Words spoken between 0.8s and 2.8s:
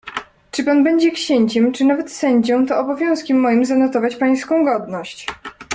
będzie księciem, czy nawet sędzią, to